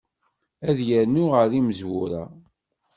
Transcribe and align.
Ad 0.69 0.79
yernu 0.87 1.25
ɣer 1.33 1.49
yimezwura. 1.53 2.23